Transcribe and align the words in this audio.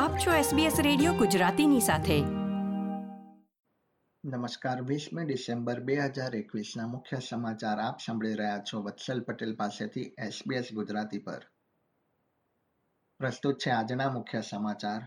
આપ 0.00 0.18
છો 0.18 0.30
SBS 0.30 0.82
radio 0.82 1.12
ગુજરાતીની 1.12 1.80
સાથે. 1.80 2.20
નમસ્કાર, 4.24 4.82
વીસમી 4.82 5.24
ડિસેમ્બર 5.24 5.80
બે 5.80 5.96
હજાર 5.96 6.36
એકવીસના 6.36 6.86
મુખ્ય 6.86 7.18
સમાચાર 7.28 7.78
આપ 7.78 7.98
સાંભળી 8.06 8.34
રહ્યા 8.34 8.58
છો 8.58 8.82
વત્સલ 8.82 9.20
પટેલ 9.20 9.56
પાસેથી 9.56 10.14
SBS 10.28 10.74
ગુજરાતી 10.74 11.18
પર. 11.18 11.46
પ્રસ્તુત 13.18 13.58
છે 13.58 13.70
આજના 13.70 14.10
મુખ્ય 14.10 14.40
સમાચાર. 14.40 15.00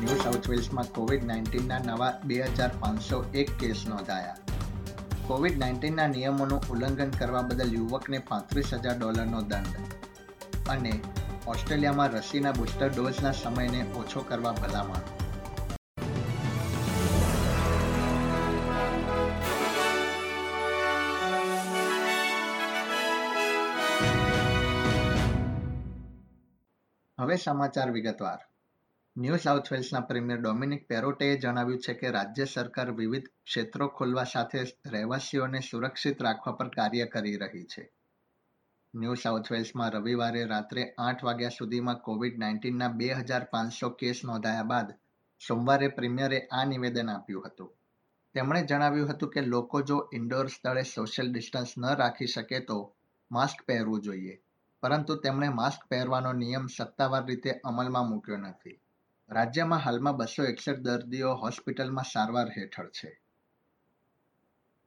ન્યૂ 0.00 0.16
સાઉથ 0.16 0.48
વેલ્સમાં 0.48 0.84
કોવિડ 0.84 1.24
નાઇન્ટીનના 1.24 1.78
નવા 1.78 2.20
બે 2.24 2.42
હજાર 2.42 2.70
પાંચસો 2.80 3.24
એક 3.34 3.50
કેસ 3.50 3.84
નોંધાયા. 3.88 4.36
કોવિડ 5.26 5.58
નાઇન્ટીનના 5.58 6.06
નિયમોનું 6.06 6.60
ઉલ્લંઘન 6.70 7.10
કરવા 7.10 7.42
બદલ 7.42 7.74
યુવકને 7.74 8.18
પાંત્રીસ 8.18 8.74
હજાર 8.74 8.98
ડોલરનો 8.98 9.42
દંડ 9.42 10.68
અને 10.68 10.92
ઓસ્ટ્રેલિયામાં 11.46 12.08
રસીના 12.08 12.52
બુસ્ટર 12.52 12.88
ડોઝના 12.88 13.32
સમયને 13.32 13.82
ઓછો 13.92 14.20
કરવા 14.20 14.52
ભલામણ. 14.52 15.02
હવે 27.18 27.36
સમાચાર 27.36 27.90
વિગતવાર. 27.90 28.51
ન્યૂ 29.16 29.38
સાઉથ 29.38 29.68
વેલ્સના 29.72 30.00
પ્રીમિયર 30.10 30.38
ડોમિનિક 30.40 30.84
પેરોટેએ 30.88 31.32
જણાવ્યું 31.36 31.80
છે 31.86 31.94
કે 31.94 32.10
રાજ્ય 32.10 32.44
સરકાર 32.46 32.90
વિવિધ 32.92 33.26
ક્ષેત્રો 33.46 33.86
ખોલવા 33.88 34.24
સાથે 34.24 34.60
રહેવાસીઓને 34.92 35.60
સુરક્ષિત 35.62 36.22
રાખવા 36.26 36.52
પર 36.52 36.68
કાર્ય 36.76 37.06
કરી 37.06 37.40
રહી 37.42 37.66
છે. 37.72 37.82
ન્યૂ 38.94 39.16
સાઉથ 39.16 39.50
વેલ્સમાં 39.54 39.92
રવિવારે 39.94 40.44
રાત્રે 40.52 40.84
આઠ 40.98 41.24
વાગ્યા 41.28 41.56
સુધીમાં 41.58 42.00
કોવિડ 42.06 42.38
નાઇન્ટીનના 42.38 42.88
બે 43.00 43.08
હજાર 43.18 43.44
પાંચસો 43.52 43.90
કેસ 44.00 44.22
નોંધાયા 44.24 44.70
બાદ 44.70 44.94
સોમવારે 45.40 45.88
પ્રીમિયરે 45.98 46.38
આ 46.50 46.64
નિવેદન 46.64 47.12
આપ્યું 47.14 47.48
હતું. 47.48 47.70
તેમણે 48.34 48.62
જણાવ્યું 48.64 49.10
હતું 49.10 49.32
કે 49.34 49.42
લોકો 49.46 49.82
જો 49.82 49.98
ઇન્ડોર 50.12 50.46
સ્થળે 50.48 50.84
સોશિયલ 50.90 51.28
ડિસ્ટન્સ 51.32 51.74
ન 51.78 51.84
રાખી 51.94 52.30
શકે 52.34 52.62
તો 52.70 52.78
માસ્ક 53.30 53.58
પહેરવું 53.66 54.00
જોઈએ, 54.00 54.38
પરંતુ 54.82 55.18
તેમણે 55.18 55.48
માસ્ક 55.60 55.84
પહેરવાનો 55.90 56.32
નિયમ 56.34 56.72
સત્તાવાર 56.76 57.24
રીતે 57.26 57.60
અમલમાં 57.64 58.10
મૂક્યો 58.10 58.40
નથી. 58.44 58.78
રાજ્યમાં 59.32 59.80
હાલમાં 59.80 60.16
બસો 60.16 60.44
એકસઠ 60.44 60.80
દર્દીઓ 60.86 61.34
હોસ્પિટલમાં 61.34 62.04
સારવાર 62.04 62.48
હેઠળ 62.56 62.90
છે. 62.90 63.10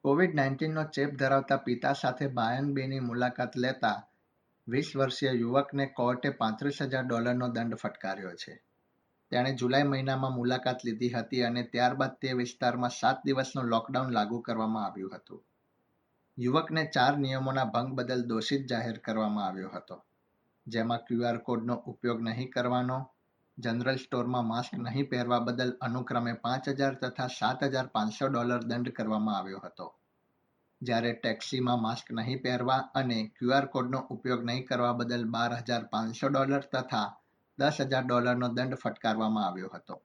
કોવિડ 0.02 0.36
નાઇન્ટીનનો 0.36 0.84
ચેપ 0.96 1.16
ધરાવતા 1.18 1.58
પિતા 1.58 1.94
સાથે 1.94 2.28
બાયનબીની 2.28 3.00
મુલાકાત 3.00 3.56
લેતા 3.56 3.98
વીસ 4.68 4.90
વર્ષીય 4.96 5.32
યુવકને 5.32 5.86
કોર્ટે 5.86 6.30
પાંત્રીસ 6.30 6.82
હજાર 6.82 7.06
ડોલરનો 7.08 7.48
દંડ 7.48 7.76
ફટકાર્યો 7.76 8.36
છે. 8.36 8.54
તેણે 9.32 9.52
જુલાઈ 9.54 9.84
મહિનામાં 9.84 10.34
મુલાકાત 10.34 10.84
લીધી 10.84 11.10
હતી 11.10 11.44
અને 11.44 11.64
ત્યારબાદ 11.64 12.14
તે 12.22 12.34
વિસ્તારમાં 12.34 12.90
સાત 12.90 13.26
દિવસનું 13.26 13.66
લોકડાઉન 13.66 14.14
લાગુ 14.14 14.42
કરવામાં 14.42 14.86
આવ્યું 14.86 15.16
હતું. 15.16 15.42
યુવકને 16.38 16.86
ચાર 16.86 17.18
નિયમોના 17.18 17.66
ભંગ 17.66 17.96
બદલ 17.96 18.24
દોષિત 18.28 18.70
જાહેર 18.70 18.98
કરવામાં 19.00 19.48
આવ્યો 19.48 19.70
હતો. 19.70 19.98
જેમાં 20.68 21.06
ક્યુઆર 21.08 21.38
કોડનો 21.38 21.76
ઉપયોગ 21.76 22.22
નહીં 22.22 22.50
કરવાનો 22.50 23.00
જનરલ 23.58 23.98
સ્ટોરમાં 23.98 24.48
માસ્ક 24.48 24.74
નહીં 24.78 25.06
પહેરવા 25.12 25.40
બદલ 25.40 25.70
અનુક્રમે 25.82 26.34
પાંચ 26.46 26.66
હજાર 26.70 26.96
તથા 26.96 27.28
સાત 27.28 27.62
હજાર 27.66 27.88
પાંચસો 27.94 28.28
ડોલર 28.28 28.64
દંડ 28.64 28.92
કરવામાં 28.92 29.38
આવ્યો 29.38 29.62
હતો. 29.66 29.88
જ્યારે 30.82 31.12
ટેક્સીમાં 31.14 31.82
માસ્ક 31.82 32.10
નહીં 32.12 32.42
પહેરવા 32.44 32.82
અને 32.94 33.20
ક્યુઆર 33.38 33.66
કોડનો 33.68 34.00
ઉપયોગ 34.10 34.42
નહીં 34.44 34.66
કરવા 34.66 34.94
બદલ 34.94 35.24
બાર 35.26 35.52
હજાર 35.62 35.84
પાંચસો 35.94 36.28
ડોલર 36.30 36.66
તથા 36.66 37.08
દસ 37.58 37.78
હજાર 37.84 38.04
ડોલરનો 38.06 38.50
દંડ 38.50 38.76
ફટકારવામાં 38.76 39.46
આવ્યો 39.46 39.70
હતો. 39.74 39.96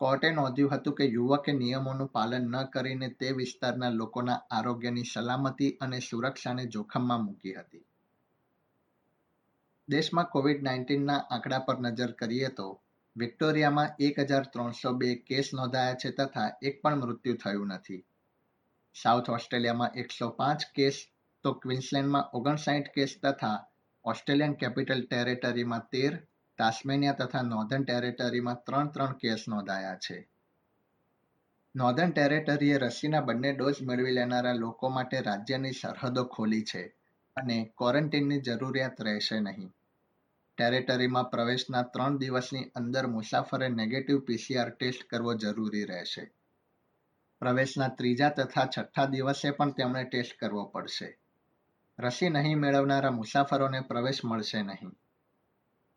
કોર્ટે 0.00 0.28
નોંધ્યું 0.30 0.72
હતું 0.72 0.94
કે 0.94 1.04
યુવકે 1.04 1.52
નિયમોનું 1.52 2.08
પાલન 2.08 2.44
ન 2.52 2.68
કરીને 2.68 3.08
તે 3.18 3.32
વિસ્તારના 3.32 3.90
લોકોના 3.90 4.42
આરોગ્યની 4.50 5.04
સલામતી 5.04 5.76
અને 5.80 5.98
સુરક્ષાને 6.00 6.64
જોખમમાં 6.66 7.24
મૂકી 7.24 7.54
હતી. 7.54 7.84
દેશમાં 9.88 10.24
કોવિડ 10.24 10.62
નાઇન્ટીનના 10.62 11.16
આંકડા 11.16 11.58
પર 11.58 11.80
નજર 11.80 12.10
કરીએ 12.12 12.48
તો, 12.48 12.82
વિક્ટોરિયામાં 13.16 13.88
એક 14.00 14.18
હજાર 14.18 14.42
ત્રણસો 14.42 14.92
બે 14.92 15.14
કેસ 15.14 15.50
નોંધાયા 15.54 15.94
છે 15.94 16.10
તથા 16.10 16.58
એક 16.62 16.82
પણ 16.82 16.96
મૃત્યુ 16.96 17.34
થયું 17.34 17.66
નથી. 17.66 18.04
સાઉથ 19.02 19.30
ઓસ્ટ્રેલિયામાં 19.30 19.90
એકસો 19.94 20.28
પાંચ 20.28 20.62
કેસ, 20.74 21.06
તો 21.42 21.52
ક્વિન્સલેન્ડમાં 21.52 22.30
ઓગણસાઠ 22.32 22.88
કેસ 22.94 23.16
તથા 23.22 23.66
ઓસ્ટ્રેલિયન 24.04 24.52
કેપિટલ 24.52 25.06
ટેરેટરીમાં 25.10 25.88
તેર, 25.92 26.26
તાસ્મેનિયા 26.58 27.12
તથા 27.12 27.42
નોર્ધન 27.42 27.84
ટેરેટરીમાં 27.84 28.64
ત્રણ 28.66 28.88
ત્રણ 28.88 29.12
કેસ 29.12 29.44
નોંધાયા 29.48 29.94
છે. 29.94 30.28
નોર્ધન 31.76 32.10
ટેરેટરીએ 32.10 32.78
રસીના 32.78 33.20
બંને 33.20 33.52
ડોઝ 33.52 33.74
મેળવી 33.82 34.10
લેનારા 34.10 34.52
લોકો 34.52 34.88
માટે 34.88 35.20
રાજ્યની 35.20 35.72
સરહદો 35.72 36.24
ખોલી 36.24 36.62
છે. 36.62 37.01
અને 37.36 37.72
ક્વોરન્ટીનની 37.78 38.40
જરૂરિયાત 38.40 39.00
રહેશે 39.00 39.40
નહીં. 39.40 39.72
ટેરેટરીમાં 40.58 41.30
પ્રવેશના 41.30 41.82
ત્રણ 41.82 42.18
દિવસની 42.18 42.70
અંદર 42.74 43.06
મુસાફરે 43.06 43.68
નેગેટિવ 43.68 44.20
પીસીઆર 44.20 44.70
ટેસ્ટ 44.70 45.08
કરવો 45.10 45.34
જરૂરી 45.34 45.84
રહેશે. 45.84 46.32
પ્રવેશના 47.38 47.88
ત્રીજા 47.88 48.28
તથા 48.28 48.66
છઠ્ઠા 48.78 49.06
દિવસે 49.06 49.50
પણ 49.50 49.70
તેમણે 49.70 50.04
ટેસ્ટ 50.04 50.38
કરવો 50.40 50.64
પડશે. 50.64 51.18
રસી 51.98 52.28
નહીં 52.28 52.58
મેળવનારા 52.58 53.10
મુસાફરોને 53.10 53.80
પ્રવેશ 53.80 54.24
મળશે 54.24 54.62
નહીં. 54.62 54.92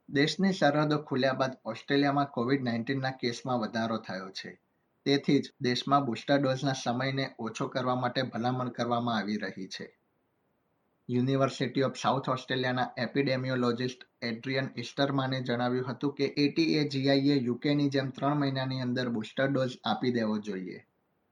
દેશની 0.09 0.53
સરહદો 0.53 0.97
ખુલ્યા 0.97 1.33
બાદ 1.33 1.51
ઓસ્ટ્રેલિયામાં 1.65 2.25
કોવિડ 2.25 2.63
નાઇન્ટીનના 2.63 3.11
કેસમાં 3.11 3.59
વધારો 3.59 3.97
થયો 3.97 4.29
છે. 4.29 4.61
તેથી 5.05 5.39
જ 5.39 5.53
દેશમાં 5.61 6.05
બુસ્ટર 6.05 6.37
ડોઝના 6.37 6.73
સમયને 6.73 7.35
ઓછો 7.39 7.67
કરવા 7.67 7.95
માટે 7.95 8.21
ભલામણ 8.21 8.69
કરવામાં 8.69 9.17
આવી 9.17 9.37
રહી 9.37 9.67
છે. 9.67 9.97
યુનિવર્સિટી 11.09 11.83
ઓફ 11.83 11.97
સાઉથ 11.97 12.29
ઓસ્ટ્રેલિયાના 12.29 12.93
એપિડેમિયોલોજિસ્ટ 12.97 14.05
એડ્રિયન 14.21 14.69
ઇસ્ટરમાને 14.75 15.41
જણાવ્યું 15.41 15.91
હતું 15.91 16.13
કે 16.13 16.23
એટીએ 16.37 16.89
જીઆઈએ 16.89 17.35
યુકેની 17.35 17.89
જેમ 17.89 18.09
ત્રણ 18.09 18.35
મહિનાની 18.35 18.81
અંદર 18.81 19.09
બુસ્ટર 19.09 19.47
ડોઝ 19.47 19.77
આપી 19.83 20.11
દેવો 20.11 20.37
જોઈએ. 20.37 20.85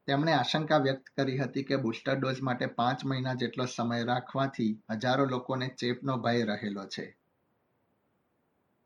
તેમણે 0.07 0.33
આશંકા 0.33 0.77
વ્યક્ત 0.77 1.09
કરી 1.17 1.37
હતી 1.37 1.63
કે 1.63 1.75
બુસ્ટર 1.75 2.15
ડોઝ 2.15 2.41
માટે 2.41 2.65
પાંચ 2.65 3.05
મહિના 3.05 3.33
જેટલો 3.33 3.65
સમય 3.65 4.03
રાખવાથી 4.03 4.83
હજારો 4.89 5.25
લોકોને 5.25 5.67
ચેપનો 5.67 6.17
ભય 6.17 6.45
રહેલો 6.45 6.85
છે. 6.85 7.17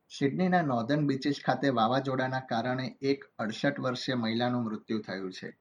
સિડનીના 0.10 0.62
નોર્ધન 0.62 1.08
બીચીસ 1.08 1.46
ખાતે 1.46 1.70
વાવાઝોડાના 1.70 2.40
કારણે 2.40 2.98
એક 3.02 3.26
અડસઠ 3.40 3.80
વર્ષીય 3.80 4.16
મહિલાનું 4.16 4.64
મૃત્યુ 4.64 5.00
થયું 5.00 5.34
છે. 5.34 5.58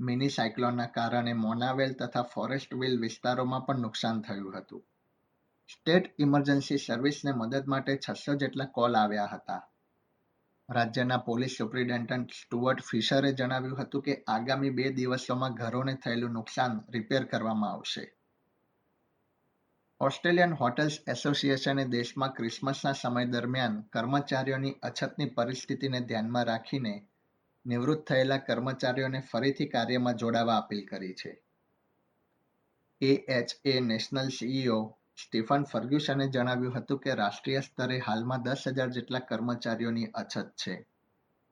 મિની 0.00 0.28
સાયક્લોનના 0.28 0.86
કારણે 0.86 1.32
મોનાવેલ 1.32 1.92
તથા 1.92 2.22
ફોરેસ્ટવિલ 2.22 3.00
વિસ્તારોમાં 3.00 3.66
પણ 3.66 3.78
નુકસાન 3.78 4.20
થયું 4.20 4.58
હતું. 4.58 4.84
સ્ટેટ 5.68 6.14
ઇમરજન્સી 6.18 6.78
સર્વિસને 6.78 7.32
મદદ 7.32 7.66
માટે 7.66 7.98
છસો 8.08 8.34
જેટલા 8.34 8.64
કોલ 8.64 8.94
આવ્યા 8.94 9.26
હતા. 9.26 9.70
રાજ્યના 10.70 11.16
પોલીસ 11.16 11.56
સુપ્રિન્ટેન્ડન્ટ 11.58 12.30
સ્ટુઅર્ટ 12.30 12.80
ફિશરે 12.80 13.32
જણાવ્યું 13.32 13.80
હતું 13.80 14.02
કે 14.02 14.24
આગામી 14.28 14.70
બે 14.70 14.90
દિવસોમાં 14.90 15.54
ઘરોને 15.54 15.94
થયેલું 15.94 16.30
નુકસાન 16.30 16.80
રિપેર 16.90 17.24
કરવામાં 17.24 17.70
આવશે. 17.70 18.14
ઓસ્ટ્રેલિયન 20.00 20.52
હોટેલ્સ 20.52 20.98
એસોસિએશને 21.08 21.84
દેશમાં 21.88 22.32
ક્રિસમસના 22.32 22.92
સમય 22.92 23.24
દરમિયાન 23.24 23.80
કર્મચારીઓની 23.80 24.72
અછતની 24.82 25.26
પરિસ્થિતિને 25.26 26.00
ધ્યાનમાં 26.00 26.44
રાખીને 26.44 27.08
નિવૃત્ત 27.66 28.06
થયેલા 28.06 28.36
કર્મચારીઓને 28.36 29.20
ફરીથી 29.20 29.66
કાર્યમાં 29.66 30.14
જોડાવા 30.14 30.56
અપીલ 30.56 30.86
કરી 30.86 31.14
છે. 31.14 31.42
એએચએ 33.00 33.80
નેશનલ 33.80 34.28
સીઈઓ 34.28 34.96
સ્ટીફન 35.16 35.64
ફર્ગ્યુસને 35.64 36.28
જણાવ્યું 36.28 36.74
હતું 36.74 36.98
કે 36.98 37.14
રાષ્ટ્રીય 37.14 37.60
સ્તરે 37.60 37.98
હાલમાં 37.98 38.42
દસ 38.42 38.68
હજાર 38.68 38.88
જેટલા 38.88 39.18
કર્મચારીઓની 39.18 40.06
અછત 40.14 40.50
છે. 40.50 40.86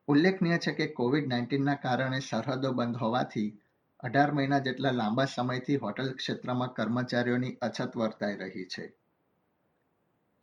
ઉલ્લેખનીય 0.08 0.58
છે 0.58 0.72
કે 0.72 0.86
કોવિડ 0.86 1.28
નાઇન્ટીનના 1.28 1.74
કારણે 1.74 2.20
સરહદો 2.20 2.72
બંધ 2.72 2.96
હોવાથી 2.96 3.60
અઢાર 4.00 4.32
મહિના 4.32 4.58
જેટલા 4.58 4.90
લાંબા 4.90 5.24
સમયથી 5.24 5.76
હોટલ 5.76 6.12
ક્ષેત્રમાં 6.12 6.74
કર્મચારીઓની 6.74 7.58
અછત 7.62 7.96
વર્તાઈ 7.96 8.36
રહી 8.36 8.64
છે. 8.64 9.01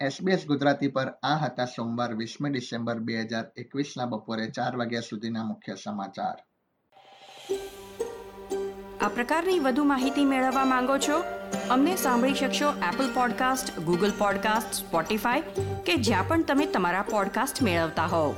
એસબીએસ 0.02 0.46
ગુજરાતી 0.48 0.88
પર 0.88 1.10
આ 1.24 1.38
હતા 1.38 1.66
સોમવાર 1.66 2.14
વીસમી 2.16 2.50
ડિસેમ્બર 2.50 3.00
બે 3.00 3.22
હજાર 3.22 3.46
એકવીસના 3.58 4.06
બપોરે 4.06 4.50
ચાર 4.50 4.78
વાગ્યા 4.78 5.02
સુધીના 5.02 5.44
મુખ્ય 5.44 5.76
સમાચાર. 5.84 6.38
આ 9.02 9.08
પ્રકારની 9.08 9.60
વધુ 9.60 9.84
માહિતી 9.84 10.26
મેળવવા 10.26 10.66
માંગો 10.66 10.98
છો? 10.98 11.18
અમને 11.70 11.96
સાંભળી 11.96 12.34
શકશો 12.34 12.70
Apple 12.94 13.14
podcast 13.14 13.80
Google 13.80 14.12
podcast 14.18 14.74
Spotify 14.74 15.42
કે 15.86 15.96
જ્યાં 15.96 16.28
પણ 16.28 16.44
તમે 16.44 16.66
તમારા 16.66 17.02
પોડકાસ્ટ 17.02 17.64
મેળવતા 17.64 18.06
હોવ. 18.06 18.36